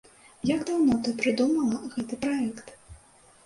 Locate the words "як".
0.51-0.63